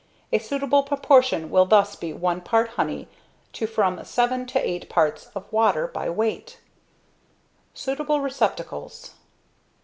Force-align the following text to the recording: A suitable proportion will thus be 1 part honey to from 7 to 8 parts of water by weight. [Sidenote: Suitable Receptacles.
A 0.33 0.39
suitable 0.39 0.81
proportion 0.81 1.51
will 1.51 1.65
thus 1.67 1.95
be 1.95 2.11
1 2.11 2.41
part 2.41 2.69
honey 2.69 3.07
to 3.53 3.67
from 3.67 4.03
7 4.03 4.47
to 4.47 4.59
8 4.67 4.89
parts 4.89 5.27
of 5.35 5.45
water 5.53 5.85
by 5.85 6.09
weight. 6.09 6.49
[Sidenote: 6.49 7.75
Suitable 7.75 8.19
Receptacles. 8.21 9.13